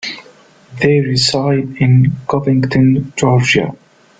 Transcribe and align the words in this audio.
They 0.81 0.99
reside 1.01 1.75
in 1.77 2.11
Covington, 2.27 3.13
Georgia. 3.15 3.71